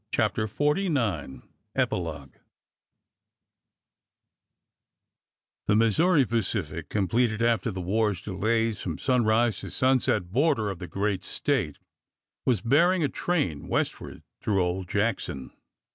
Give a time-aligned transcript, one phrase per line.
[0.11, 1.43] CHAPTER XLIX
[1.75, 2.31] EPILOGUE
[5.67, 10.71] HE Missouri Pacific, completed after all the war's JL delays from sunrise to sunset border
[10.71, 11.77] of the great State,
[12.47, 15.51] was bearing a train westward through old Jackson.